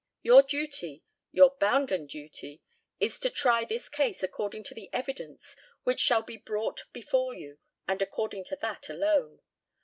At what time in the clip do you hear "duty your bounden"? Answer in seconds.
0.41-2.07